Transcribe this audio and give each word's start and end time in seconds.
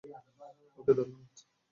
ওকে, 0.77 0.93
ধন্যবাদ। 0.93 1.35